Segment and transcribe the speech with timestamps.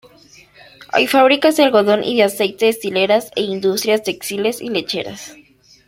[0.91, 5.35] Hay fábricas de algodón y de aceite, destilerías e industrias textiles y lecheras.